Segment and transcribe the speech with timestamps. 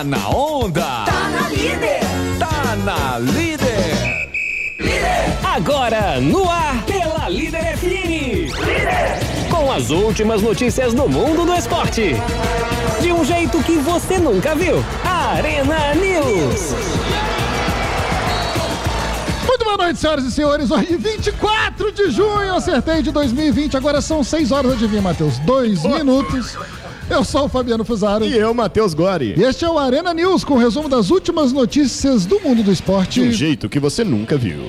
[0.00, 1.04] Tá na onda.
[1.04, 2.00] Tá na líder.
[2.38, 4.28] Tá na líder.
[4.78, 5.38] Líder.
[5.44, 9.50] Agora no ar pela Líder FM.
[9.50, 12.14] Com as últimas notícias do mundo do esporte.
[13.02, 14.82] De um jeito que você nunca viu.
[15.04, 16.74] Arena News.
[19.46, 20.70] Muito boa noite, senhoras e senhores.
[20.70, 23.76] Hoje, 24 de junho, acertei de 2020.
[23.76, 25.38] Agora são 6 horas, adivinha, Matheus?
[25.40, 26.56] Dois minutos.
[27.10, 28.24] Eu sou o Fabiano Fusaro.
[28.24, 29.34] E eu, Matheus Gori.
[29.36, 32.70] E este é o Arena News, com o resumo das últimas notícias do mundo do
[32.70, 33.20] esporte.
[33.20, 34.60] De um jeito que você nunca viu.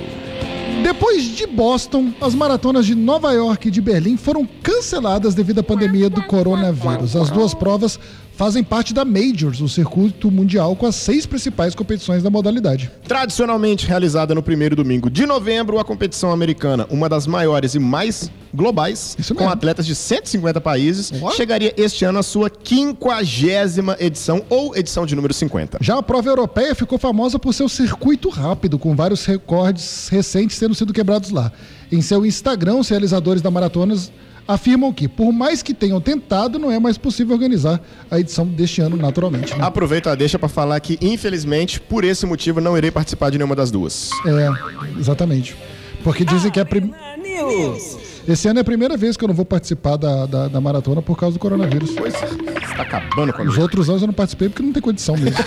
[0.82, 5.62] Depois de Boston, as maratonas de Nova York e de Berlim foram canceladas devido à
[5.62, 7.14] pandemia do coronavírus.
[7.14, 8.00] As duas provas
[8.36, 12.90] fazem parte da Majors, o circuito mundial com as seis principais competições da modalidade.
[13.06, 18.30] Tradicionalmente realizada no primeiro domingo de novembro, a competição americana, uma das maiores e mais
[18.54, 21.30] globais, com atletas de 150 países, Ó.
[21.30, 25.78] chegaria este ano à sua quinquagésima edição ou edição de número 50.
[25.80, 30.74] Já a prova europeia ficou famosa por seu circuito rápido, com vários recordes recentes tendo
[30.74, 31.50] sido quebrados lá.
[31.90, 34.12] Em seu Instagram, os realizadores da maratonas
[34.46, 38.80] afirmam que, por mais que tenham tentado, não é mais possível organizar a edição deste
[38.80, 39.56] ano naturalmente.
[39.56, 39.64] né?
[39.64, 43.56] Aproveito a deixa para falar que, infelizmente, por esse motivo, não irei participar de nenhuma
[43.56, 44.10] das duas.
[44.26, 45.56] É, exatamente.
[46.02, 46.92] Porque dizem que é a prim...
[47.22, 47.96] News.
[48.26, 51.00] esse ano é a primeira vez que eu não vou participar da, da, da maratona
[51.00, 51.92] por causa do coronavírus.
[51.92, 54.72] Pois é, você tá acabando com a Os outros anos eu não participei porque não
[54.72, 55.38] tem condição mesmo.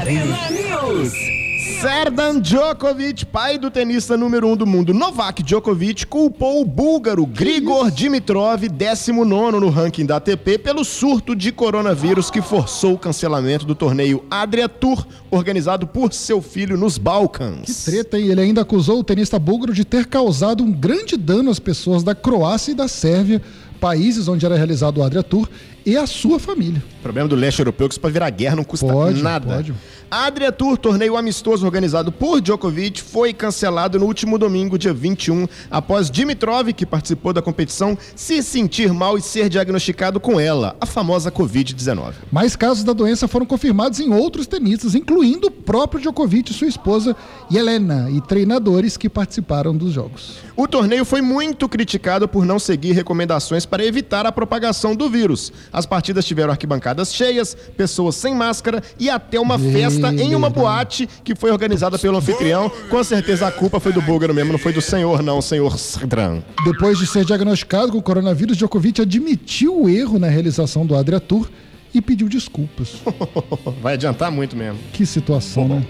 [0.00, 1.35] Arena News.
[1.80, 7.26] Serdan Djokovic, pai do tenista número 1 um do mundo, Novak Djokovic, culpou o búlgaro
[7.26, 13.66] Grigor Dimitrov, 19 no ranking da ATP, pelo surto de coronavírus que forçou o cancelamento
[13.66, 17.84] do torneio Adria Tour, organizado por seu filho nos Balcãs.
[17.84, 18.28] Treta, hein?
[18.28, 22.14] Ele ainda acusou o tenista búlgaro de ter causado um grande dano às pessoas da
[22.14, 23.42] Croácia e da Sérvia,
[23.78, 25.46] países onde era realizado o Adria Tour,
[25.86, 26.82] e à sua família.
[26.98, 29.54] O problema do leste europeu é que isso pra virar guerra não custa Pode, nada.
[29.54, 29.72] pode.
[30.10, 35.48] A Adria Tour, torneio amistoso organizado por Djokovic, foi cancelado no último domingo, dia 21,
[35.68, 40.86] após Dimitrov, que participou da competição, se sentir mal e ser diagnosticado com ela, a
[40.86, 42.12] famosa Covid-19.
[42.30, 47.16] Mais casos da doença foram confirmados em outros tenistas, incluindo o próprio Djokovic sua esposa
[47.52, 50.38] Helena, e treinadores que participaram dos jogos.
[50.56, 55.52] O torneio foi muito criticado por não seguir recomendações para evitar a propagação do vírus.
[55.76, 61.06] As partidas tiveram arquibancadas cheias, pessoas sem máscara e até uma festa em uma boate
[61.22, 62.72] que foi organizada pelo anfitrião.
[62.88, 66.40] Com certeza a culpa foi do búlgaro mesmo, não foi do senhor não, senhor Srdran.
[66.64, 71.20] Depois de ser diagnosticado com o coronavírus, Djokovic admitiu o erro na realização do Adria
[71.20, 71.46] Tour
[71.92, 72.94] e pediu desculpas.
[73.82, 74.78] Vai adiantar muito mesmo.
[74.94, 75.86] Que situação, né?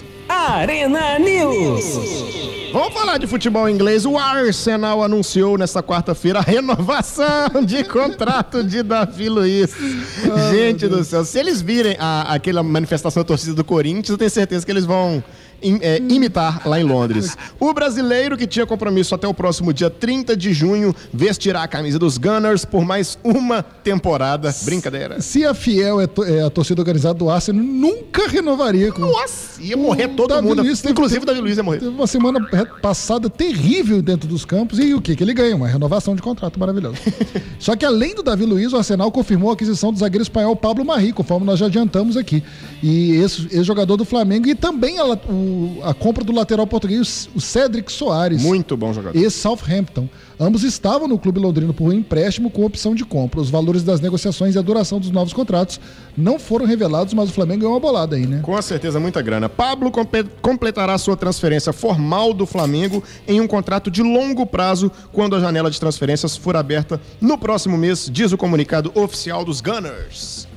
[0.49, 1.85] Arena News.
[2.73, 4.05] Vamos falar de futebol inglês.
[4.05, 9.71] O Arsenal anunciou nesta quarta-feira a renovação de contrato de Davi Luiz.
[10.51, 14.31] Gente do céu, se eles virem a- aquela manifestação da torcida do Corinthians, eu tenho
[14.31, 15.23] certeza que eles vão
[15.63, 17.35] im- é, imitar lá em Londres.
[17.59, 21.99] O brasileiro que tinha compromisso até o próximo dia 30 de junho vestirá a camisa
[21.99, 24.55] dos Gunners por mais uma temporada.
[24.65, 25.21] Brincadeira.
[25.23, 29.63] Se a Fiel é, to- é a torcida organizada do Arsenal, nunca renovaria com Nossa,
[29.63, 30.63] ia morrer todo Davi mundo.
[30.63, 31.79] Luiz teve- Inclusive o Davi Luiz ia morrer.
[31.81, 32.41] Teve uma semana
[32.81, 35.55] passada terrível dentro dos campos e o que que ele ganha?
[35.57, 36.97] Uma renovação de contrato maravilhosa.
[37.59, 40.85] Só que além do Davi Luiz, o Arsenal confirmou a aquisição do zagueiro espanhol Pablo
[40.85, 42.43] Marri, conforme nós já adiantamos aqui.
[42.83, 47.29] E esse, esse jogador do Flamengo e também a, o- a compra do lateral português,
[47.35, 48.43] o Cedric Soares.
[48.43, 49.19] Muito bom jogador.
[49.19, 50.09] E Southampton.
[50.39, 53.41] Ambos estavam no clube londrino por um empréstimo com opção de compra.
[53.41, 55.81] Os valores das negociações e a duração dos novos contratos
[56.15, 58.41] não foram revelados, mas o Flamengo ganhou uma bolada aí, né?
[58.43, 59.49] Com certeza, muita grana.
[59.49, 59.91] Pablo
[60.43, 65.71] completará sua transferência formal do Flamengo em um contrato de longo prazo quando a janela
[65.71, 70.56] de transferências for aberta no próximo mês, diz o comunicado oficial dos Gunners.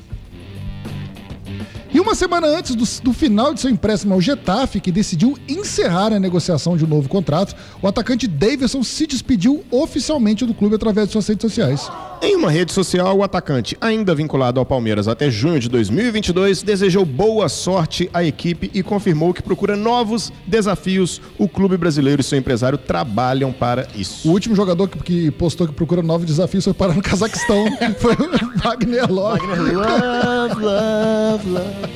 [2.09, 6.19] Uma semana antes do, do final de seu empréstimo ao Getafe, que decidiu encerrar a
[6.19, 11.11] negociação de um novo contrato, o atacante Davidson se despediu oficialmente do clube através de
[11.11, 11.87] suas redes sociais.
[12.19, 17.05] Em uma rede social, o atacante, ainda vinculado ao Palmeiras até junho de 2022, desejou
[17.05, 21.21] boa sorte à equipe e confirmou que procura novos desafios.
[21.37, 24.31] O clube brasileiro e seu empresário trabalham para O isso.
[24.31, 27.65] último jogador que, que postou que procura novos desafios foi parar no Cazaquistão.
[27.99, 29.45] foi o Wagner Love.
[29.45, 31.88] Love, love, love.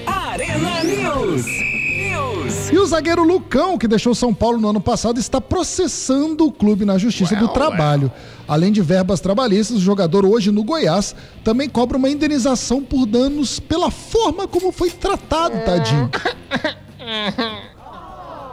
[0.63, 1.45] News.
[1.45, 2.69] News.
[2.71, 6.86] E o zagueiro Lucão, que deixou São Paulo no ano passado, está processando o clube
[6.86, 8.12] na Justiça do Well, Trabalho.
[8.48, 13.60] Além de verbas trabalhistas, o jogador hoje no Goiás também cobra uma indenização por danos
[13.60, 16.10] pela forma como foi tratado, tadinho.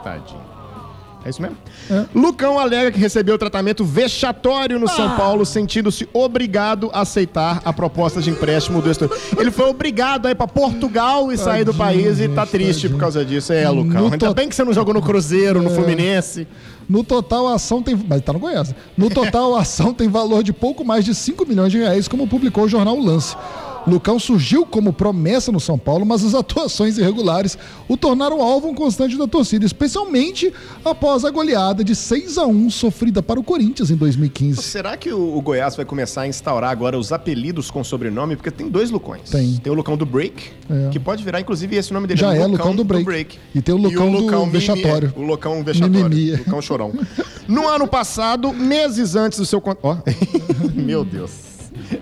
[0.03, 0.50] Tadinho.
[1.23, 1.55] É isso mesmo?
[2.15, 8.21] Lucão alega que recebeu tratamento vexatório no São Paulo, sentindo-se obrigado a aceitar a proposta
[8.21, 9.13] de empréstimo do estudo.
[9.37, 12.81] Ele foi obrigado a ir pra Portugal e sair do Tadinho, país e tá triste
[12.83, 12.91] tadinho.
[12.93, 13.53] por causa disso.
[13.53, 14.01] É, Lucão.
[14.01, 16.47] No Ainda to- bem que você não jogou no Cruzeiro, no Fluminense.
[16.89, 17.95] No total, a ação tem.
[18.07, 18.73] Mas tá no Goiás.
[18.97, 22.27] No total, a ação tem valor de pouco mais de 5 milhões de reais, como
[22.27, 23.35] publicou o jornal Lance.
[23.87, 27.57] Lucão surgiu como promessa no São Paulo, mas as atuações irregulares
[27.87, 30.53] o tornaram alvo constante da torcida, especialmente
[30.85, 34.61] após a goleada de 6 a 1 sofrida para o Corinthians em 2015.
[34.61, 38.35] Será que o, o Goiás vai começar a instaurar agora os apelidos com sobrenome?
[38.35, 39.29] Porque tem dois Lucões.
[39.29, 39.59] Tem.
[39.65, 40.89] o Lucão do Break, É.
[40.89, 42.19] que pode virar, inclusive, esse nome dele.
[42.19, 43.37] Já é, Lucão do Break.
[43.53, 45.13] E tem o Lucão do Mimi- Vexatório.
[45.15, 46.09] é, o Lucão Vexatório.
[46.09, 46.31] Mimimi.
[46.37, 46.91] Lucão Chorão.
[47.47, 49.61] No ano passado, meses antes do seu...
[49.83, 49.97] Ó,
[50.73, 51.50] meu Deus.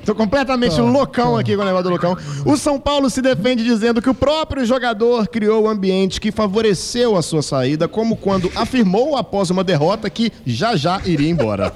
[0.06, 2.18] Tô completamente Tá, loucão aqui com o negócio do Lucão.
[2.46, 7.16] O São Paulo se defende dizendo que o próprio jogador criou o ambiente que favoreceu
[7.16, 11.74] a sua saída, como quando afirmou após uma derrota que já já iria embora.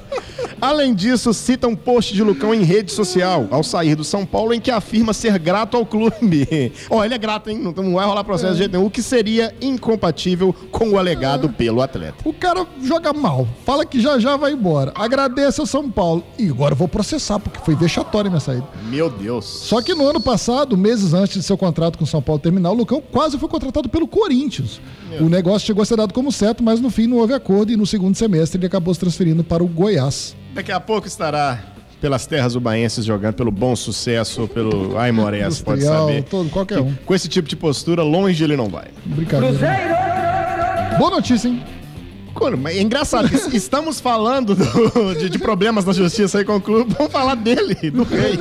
[0.64, 4.54] Além disso, cita um post de Lucão em rede social, ao sair do São Paulo,
[4.54, 6.72] em que afirma ser grato ao clube.
[6.90, 7.58] Ó, ele é grato, hein?
[7.58, 11.50] Não, não vai rolar processo de jeito nenhum, o que seria incompatível com o alegado
[11.50, 12.16] pelo atleta.
[12.24, 16.48] O cara joga mal, fala que já já vai embora, agradece ao São Paulo e
[16.48, 18.66] agora eu vou processar, porque foi vexatória a minha saída.
[18.90, 19.44] Meu Deus.
[19.44, 22.72] Só que no ano passado, meses antes de seu contrato com o São Paulo terminar,
[22.72, 24.80] o Lucão quase foi contratado pelo Corinthians.
[25.20, 27.76] O negócio chegou a ser dado como certo, mas no fim não houve acordo e
[27.76, 30.36] no segundo semestre ele acabou se transferindo para o Goiás.
[30.54, 31.60] Daqui a pouco estará
[32.00, 36.24] pelas terras ubaenses jogando pelo bom sucesso, pelo Aimorés, pode saber.
[36.24, 36.94] todo, qualquer um.
[37.06, 38.88] Com esse tipo de postura, longe ele não vai.
[39.06, 40.96] Brincadeira.
[40.98, 41.64] Boa notícia, hein?
[42.72, 46.94] É engraçado, que estamos falando do- de, de problemas na justiça aí com o clube,
[46.98, 48.38] vamos falar dele, do rei.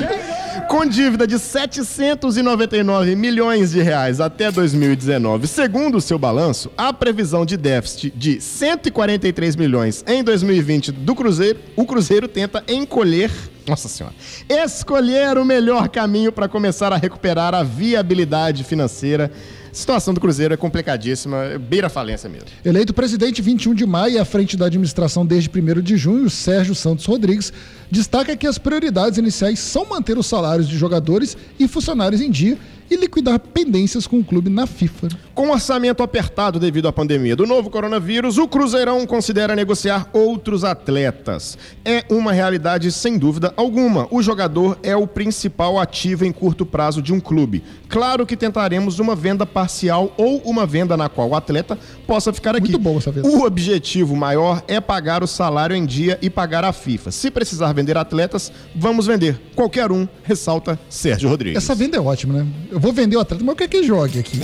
[0.68, 5.46] Com dívida de 799 milhões de reais até 2019.
[5.46, 11.58] Segundo o seu balanço, a previsão de déficit de 143 milhões em 2020 do Cruzeiro,
[11.76, 13.30] o Cruzeiro tenta encolher,
[13.66, 14.14] nossa senhora,
[14.48, 19.30] escolher o melhor caminho para começar a recuperar a viabilidade financeira.
[19.72, 22.46] Situação do Cruzeiro é complicadíssima, beira a falência mesmo.
[22.62, 26.74] Eleito presidente 21 de maio e à frente da administração desde 1 de junho, Sérgio
[26.74, 27.50] Santos Rodrigues
[27.90, 32.58] destaca que as prioridades iniciais são manter os salários de jogadores e funcionários em dia
[32.92, 35.08] e liquidar pendências com o clube na FIFA.
[35.34, 41.56] Com orçamento apertado devido à pandemia do novo coronavírus, o Cruzeirão considera negociar outros atletas.
[41.86, 44.06] É uma realidade sem dúvida alguma.
[44.10, 47.62] O jogador é o principal ativo em curto prazo de um clube.
[47.88, 52.54] Claro que tentaremos uma venda parcial ou uma venda na qual o atleta possa ficar
[52.54, 52.72] aqui.
[52.72, 53.26] Muito bom essa venda.
[53.26, 57.10] O objetivo maior é pagar o salário em dia e pagar a FIFA.
[57.10, 59.40] Se precisar vender atletas, vamos vender.
[59.54, 61.56] Qualquer um, ressalta Sérgio Rodrigues.
[61.56, 62.46] Essa venda é ótima, né?
[62.70, 64.40] Eu vou vender o atleta, mas eu quero que ele jogue aqui.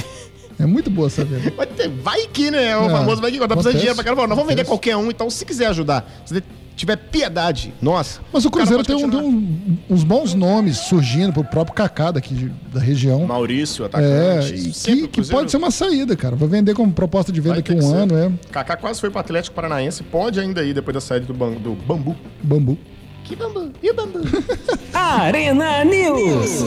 [0.60, 1.52] É muito boa essa venda.
[1.56, 2.76] Vai, ter- vai que, né?
[2.76, 3.38] O É, famoso vai que.
[3.38, 4.26] Tá precisando de dinheiro pra caramba.
[4.26, 6.42] Nós vamos vender qualquer um, então se quiser ajudar, se
[6.74, 8.20] tiver piedade, nossa.
[8.32, 12.34] Mas o Cruzeiro tem, um- tem um- uns bons nomes surgindo pro próprio Kaká daqui
[12.34, 13.24] de- da região.
[13.24, 14.74] Maurício, É, atacante.
[14.74, 16.34] Sempre que, que pode ser uma saída, cara.
[16.34, 17.96] Vou vender como proposta de venda vai aqui que um ser.
[17.96, 18.32] ano, é.
[18.50, 22.16] Kaká quase foi pro Atlético Paranaense, pode ainda ir depois da saída do, do Bambu.
[22.42, 22.76] Bambu.
[23.28, 23.70] Que Bambu?
[23.82, 24.20] E o Bambu?
[24.94, 26.62] Arena News.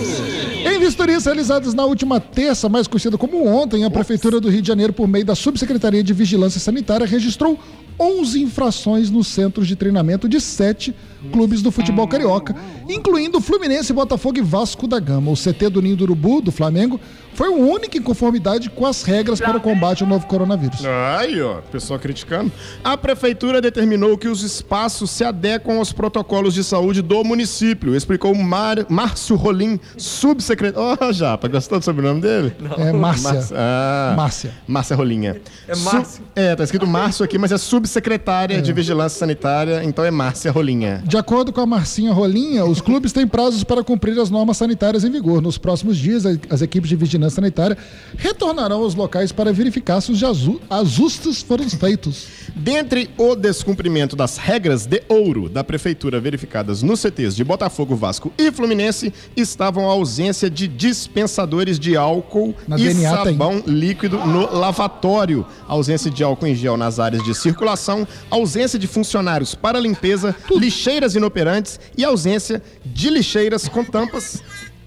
[0.64, 4.68] Em vistorias realizadas na última terça, mais conhecida como ontem, a Prefeitura do Rio de
[4.68, 7.58] Janeiro, por meio da Subsecretaria de Vigilância Sanitária, registrou
[8.00, 10.94] 11 infrações nos centros de treinamento de sete
[11.32, 12.56] clubes do futebol carioca,
[12.90, 15.32] incluindo Fluminense, Botafogo e Vasco da Gama.
[15.32, 17.00] O CT do Ninho do Urubu, do Flamengo,
[17.34, 20.82] foi o único em conformidade com as regras para o combate ao novo coronavírus.
[21.18, 22.52] Aí, ó, pessoal criticando.
[22.84, 28.36] A prefeitura determinou que os espaços se adequam aos protocolos de saúde do município, explicou
[28.36, 28.86] Mar...
[28.90, 30.98] Márcio Rolim, subsecretário.
[31.02, 32.54] Ó, Japa, gostou do sobrenome dele?
[32.78, 33.32] É Márcia.
[33.34, 33.56] Márcia.
[33.58, 34.14] Ah.
[34.18, 34.52] Márcia.
[34.68, 35.42] Márcia Rolinha.
[35.68, 36.24] É Su- Márcio.
[36.36, 41.02] É, tá escrito Márcio aqui, mas é subsecretária de Vigilância Sanitária, então é Márcia Rolinha.
[41.12, 45.04] De acordo com a Marcinha Rolinha, os clubes têm prazos para cumprir as normas sanitárias
[45.04, 45.42] em vigor.
[45.42, 47.78] Nos próximos dias, as equipes de vigilância sanitária
[48.16, 50.24] retornarão aos locais para verificar se os
[50.70, 52.28] ajustes foram feitos.
[52.56, 58.32] Dentre o descumprimento das regras de ouro da prefeitura verificadas nos CTs de Botafogo, Vasco
[58.38, 63.34] e Fluminense, estavam a ausência de dispensadores de álcool Na e DNA tem.
[63.34, 68.88] sabão líquido no lavatório, ausência de álcool em gel nas áreas de circulação, ausência de
[68.88, 70.34] funcionários para limpeza,
[71.02, 74.42] lixeiras inoperantes e ausência de lixeiras com tampas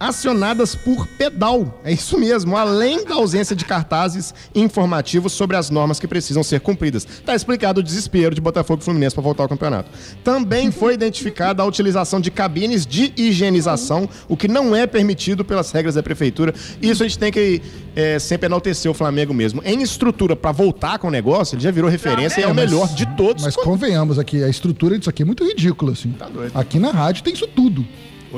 [0.05, 1.81] acionadas por pedal.
[1.83, 6.61] É isso mesmo, além da ausência de cartazes informativos sobre as normas que precisam ser
[6.61, 7.07] cumpridas.
[7.25, 9.91] Tá explicado o desespero de Botafogo e Fluminense para voltar ao campeonato.
[10.23, 15.71] Também foi identificada a utilização de cabines de higienização, o que não é permitido pelas
[15.71, 16.55] regras da prefeitura.
[16.83, 17.63] Isso a gente tem que
[17.97, 19.63] é, sempre enaltecer o Flamengo mesmo.
[19.65, 22.89] Em estrutura para voltar com o negócio, ele já virou referência e é o melhor
[22.95, 23.43] de todos.
[23.43, 26.11] Mas convenhamos aqui, a estrutura disso aqui é muito ridícula, assim.
[26.11, 26.53] Tá doido.
[26.55, 27.87] Aqui na rádio tem isso tudo.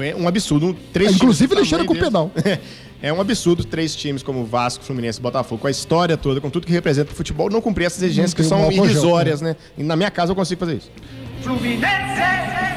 [0.02, 0.76] É um absurdo.
[0.92, 2.10] Três É, inclusive, times do ele cheira tamanho com deles.
[3.02, 6.48] É um absurdo três times como Vasco, Fluminense e Botafogo, com a história toda, com
[6.48, 9.54] tudo que representa o futebol, não cumprir essas exigências que são irrisórias, né?
[9.76, 10.90] E na minha casa eu consigo fazer isso.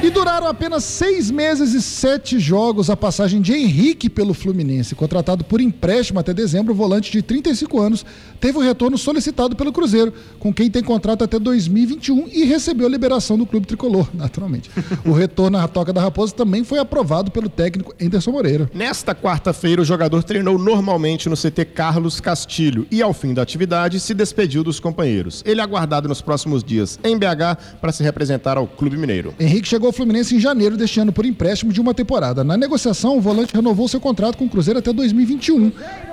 [0.01, 4.95] E duraram apenas seis meses e sete jogos a passagem de Henrique pelo Fluminense.
[4.95, 8.05] Contratado por empréstimo até dezembro, o volante de 35 anos
[8.39, 12.89] teve o retorno solicitado pelo Cruzeiro, com quem tem contrato até 2021 e recebeu a
[12.89, 14.71] liberação do clube tricolor, naturalmente.
[15.05, 18.71] O retorno à Toca da Raposa também foi aprovado pelo técnico Anderson Moreira.
[18.73, 23.99] Nesta quarta-feira, o jogador treinou normalmente no CT Carlos Castilho e, ao fim da atividade,
[23.99, 25.43] se despediu dos companheiros.
[25.45, 29.35] Ele é aguardado nos próximos dias em BH para se representar ao Clube Mineiro.
[29.37, 32.43] Henrique chegou ao Fluminense em janeiro deste ano por empréstimo de uma temporada.
[32.43, 35.71] Na negociação, o volante renovou seu contrato com o Cruzeiro até 2021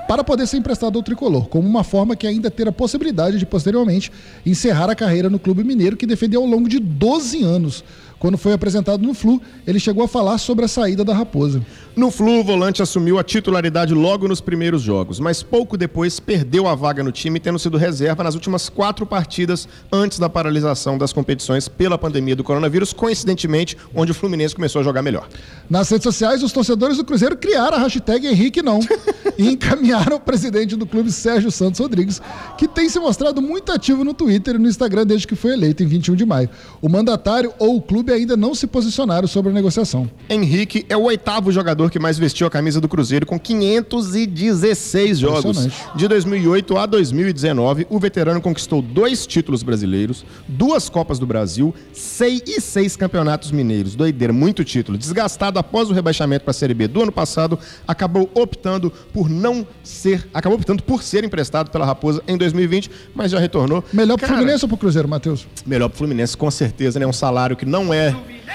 [0.08, 3.46] para poder ser emprestado ao tricolor, como uma forma que ainda ter a possibilidade de
[3.46, 4.10] posteriormente
[4.44, 7.84] encerrar a carreira no Clube Mineiro que defendeu ao longo de 12 anos.
[8.18, 11.62] Quando foi apresentado no Flu, ele chegou a falar sobre a saída da Raposa.
[11.96, 16.68] No Flu, o volante assumiu a titularidade logo nos primeiros jogos, mas pouco depois perdeu
[16.68, 21.10] a vaga no time, tendo sido reserva nas últimas quatro partidas antes da paralisação das
[21.10, 25.26] competições pela pandemia do coronavírus, coincidentemente, onde o Fluminense começou a jogar melhor.
[25.70, 28.78] Nas redes sociais, os torcedores do Cruzeiro criaram a hashtag Henrique não
[29.38, 32.20] e encaminharam ao presidente do clube, Sérgio Santos Rodrigues,
[32.58, 35.82] que tem se mostrado muito ativo no Twitter e no Instagram desde que foi eleito
[35.82, 36.50] em 21 de maio.
[36.82, 40.10] O mandatário ou o clube ainda não se posicionaram sobre a negociação.
[40.28, 45.68] Henrique é o oitavo jogador que mais vestiu a camisa do Cruzeiro, com 516 jogos.
[45.94, 52.42] De 2008 a 2019, o veterano conquistou dois títulos brasileiros, duas Copas do Brasil, seis
[52.46, 53.94] e seis campeonatos mineiros.
[53.94, 54.98] Doideira, muito título.
[54.98, 59.66] Desgastado após o rebaixamento para a Série B do ano passado, acabou optando por não
[59.82, 63.84] ser, acabou optando por ser emprestado pela Raposa em 2020, mas já retornou.
[63.92, 65.46] Melhor pro Cara, Fluminense ou pro Cruzeiro, Matheus?
[65.64, 67.06] Melhor pro Fluminense, com certeza, né?
[67.06, 68.14] Um salário que não é.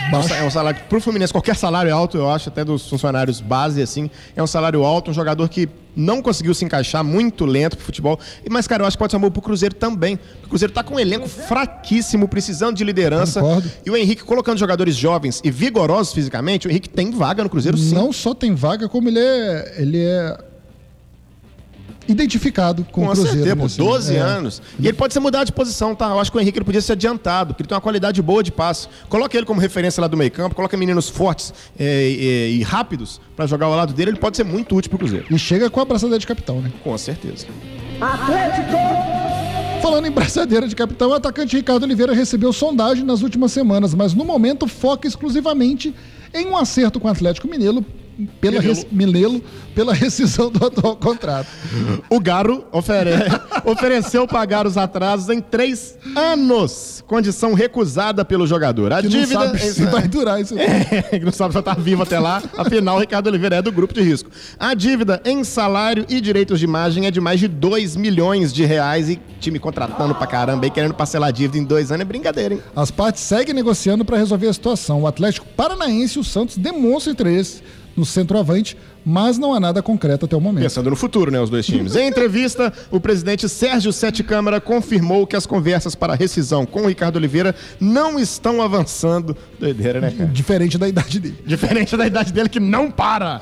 [0.10, 0.34] Baixo.
[0.34, 3.21] É um salário que, pro Fluminense, qualquer salário é alto, eu acho, até dos funcionários
[3.30, 4.10] base, assim.
[4.36, 8.18] É um salário alto, um jogador que não conseguiu se encaixar, muito lento pro futebol.
[8.46, 10.18] E- Mas, cara, eu acho que pode ser um bom pro Cruzeiro também.
[10.44, 13.42] O Cruzeiro tá com um elenco fraquíssimo, precisando de liderança.
[13.42, 13.70] Concordo.
[13.86, 17.78] E o Henrique colocando jogadores jovens e vigorosos fisicamente, o Henrique tem vaga no Cruzeiro,
[17.78, 17.94] sim.
[17.94, 20.38] Não só tem vaga, como ele é, ele é
[22.12, 23.30] identificado com, Com o Cruzeiro.
[23.32, 23.78] certeza, né, por assim.
[23.78, 24.20] 12 É.
[24.20, 24.62] anos.
[24.80, 26.10] E ele pode ser mudado de posição, tá?
[26.10, 28.44] Eu acho que o Henrique ele podia ser adiantado, porque ele tem uma qualidade boa
[28.44, 28.88] de passe.
[29.10, 33.20] Coloca ele como referência lá do meio campo, coloca meninos fortes é, e, e rápidos
[33.36, 35.26] pra jogar ao lado dele, ele pode ser muito útil pro Cruzeiro.
[35.32, 36.72] E chega com a braçadeira de capitão, né?
[36.84, 37.48] Com certeza.
[39.82, 44.14] Falando em braçadeira de capitão, o atacante Ricardo Oliveira recebeu sondagem nas últimas semanas, mas
[44.14, 45.94] no momento foca exclusivamente
[46.34, 47.84] em um acerto com o Atlético Mineiro
[48.40, 48.60] pela,
[49.76, 51.48] pela rescisão do atual contrato.
[52.10, 53.12] O Garo ofere-
[53.66, 58.94] ofereceu pagar os atrasos em três anos, condição recusada pelo jogador.
[58.94, 59.46] A Que não dívida.
[59.46, 60.56] sabe se vai durar isso.
[61.10, 62.42] que não sabe se estar vivo até lá.
[62.58, 64.30] Afinal, o Ricardo Oliveira é do grupo de risco.
[64.60, 68.66] A dívida em salário e direitos de imagem é de mais de 2 milhões de
[68.66, 72.06] reais e time contratando pra caramba e querendo parcelar a dívida em dois anos é
[72.06, 72.62] brincadeira, hein?
[72.76, 75.02] As partes seguem negociando para resolver a situação.
[75.02, 77.62] O Atlético Paranaense e o Santos demonstram interesse
[78.02, 80.64] no centroavante, mas não há nada concreto até o momento.
[80.64, 81.96] Pensando no futuro, né, os dois times.
[81.96, 86.84] Em entrevista, o presidente Sérgio Sete Câmara confirmou que as conversas para a rescisão com
[86.84, 89.36] o Ricardo Oliveira não estão avançando.
[89.60, 90.30] Doideira, né, cara?
[90.30, 91.38] Diferente da idade dele.
[91.46, 93.40] Diferente da idade dele que não para.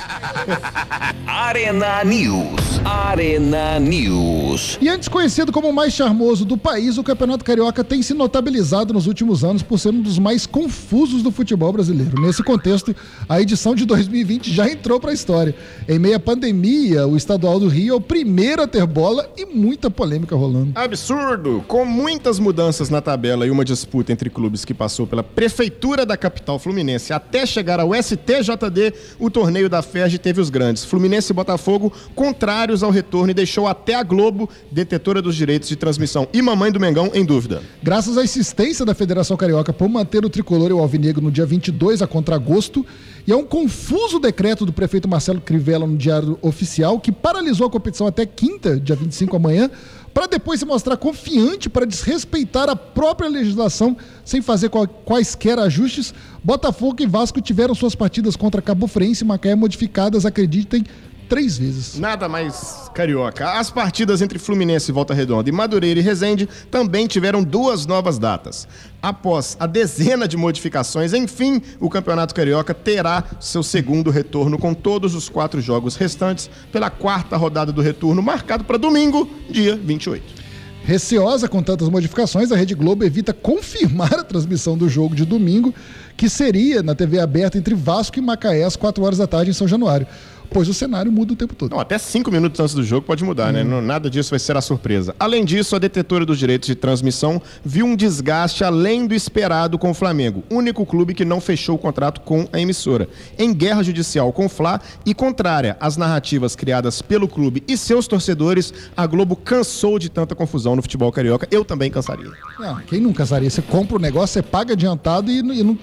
[1.26, 2.82] Arena News.
[2.84, 4.78] Arena News.
[4.82, 8.94] E antes conhecido como o mais charmoso do país, o Campeonato Carioca tem se notabilizado
[8.94, 12.22] nos últimos anos por ser um dos mais confusos do futebol brasileiro.
[12.22, 12.96] Nesse contexto,
[13.28, 15.49] a edição de 2020 já entrou para a história.
[15.88, 19.46] Em meio à pandemia, o Estadual do Rio é o primeiro a ter bola e
[19.46, 20.72] muita polêmica rolando.
[20.76, 21.64] Absurdo!
[21.68, 26.18] Com muitas mudanças na tabela e uma disputa entre clubes que passou pela prefeitura da
[26.18, 30.86] capital fluminense até chegar ao STJD, o torneio da FERJ teve os grandes.
[30.86, 35.76] Fluminense e Botafogo contrários ao retorno e deixou até a Globo, detetora dos direitos de
[35.76, 37.62] transmissão, e Mamãe do Mengão em dúvida.
[37.82, 41.46] Graças à insistência da Federação Carioca por manter o tricolor e o alvinegro no dia
[41.46, 42.86] 22 a contragosto,
[43.26, 47.70] e a um confuso decreto do prefeito Marcelo Crivella no Diário Oficial, que paralisou a
[47.70, 49.70] competição até quinta, dia 25 amanhã,
[50.14, 53.96] para depois se mostrar confiante para desrespeitar a própria legislação
[54.26, 54.70] sem fazer
[55.06, 60.84] quaisquer ajustes, Botafogo e Vasco tiveram suas partidas contra Cabo Friense e Macaé modificadas, acreditem,
[61.30, 61.98] três vezes.
[62.00, 63.52] Nada mais carioca.
[63.52, 68.68] As partidas entre Fluminense, Volta Redonda e Madureira e Resende também tiveram duas novas datas.
[69.02, 75.14] Após a dezena de modificações, enfim, o Campeonato Carioca terá seu segundo retorno com todos
[75.14, 80.40] os quatro jogos restantes pela quarta rodada do retorno, marcado para domingo, dia 28.
[80.84, 85.72] Receosa com tantas modificações, a Rede Globo evita confirmar a transmissão do jogo de domingo,
[86.18, 89.54] que seria na TV aberta entre Vasco e Macaé às 4 horas da tarde em
[89.54, 90.08] São Januário,
[90.52, 91.72] pois o cenário muda o tempo todo.
[91.72, 93.64] Não, até cinco minutos antes do jogo pode mudar, né?
[93.64, 95.16] Não- Nada disso vai ser a surpresa.
[95.20, 99.92] Além disso, a detetora dos direitos de transmissão viu um desgaste além do esperado com
[99.92, 103.08] o Flamengo, único clube que não fechou o contrato com a emissora.
[103.38, 108.08] Em guerra judicial com o Fla e contrária às narrativas criadas pelo clube e seus
[108.08, 111.48] torcedores, a Globo cansou de tanta confusão no futebol carioca.
[111.52, 112.32] Eu também cansaria.
[112.60, 113.50] Não, quem nunca casaria?
[113.50, 115.78] Você compra o negócio, você paga adiantado e, não- e não-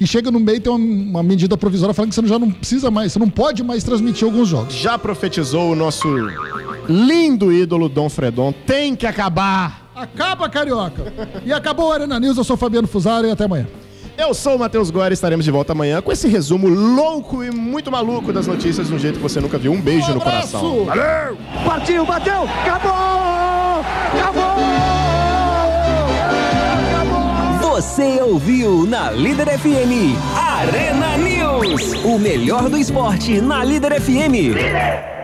[0.00, 2.50] e chega no meio e tem uma, uma medida provisória falando que você já não
[2.50, 4.74] precisa mais, você não pode mais transmitir alguns jogos.
[4.74, 6.08] Já profetizou o nosso
[6.88, 8.52] lindo ídolo Dom Fredon.
[8.66, 9.90] Tem que acabar!
[9.94, 11.12] Acaba, Carioca!
[11.44, 13.66] E acabou o Arena News, eu sou Fabiano Fusaro e até amanhã.
[14.16, 17.90] Eu sou o Matheus Góes, estaremos de volta amanhã com esse resumo louco e muito
[17.90, 19.72] maluco das notícias de um jeito que você nunca viu.
[19.72, 20.84] Um beijo no coração.
[20.84, 21.38] Valeu!
[21.64, 23.80] Partiu, bateu, acabou!
[24.12, 24.99] Acabou!
[27.80, 31.94] Você ouviu na Líder FM Arena News.
[32.04, 35.19] O melhor do esporte na Líder FM.